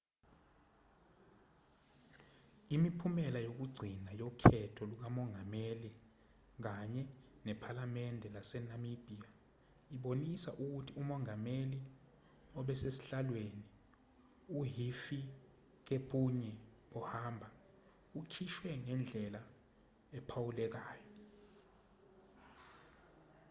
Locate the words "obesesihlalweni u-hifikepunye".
12.59-16.53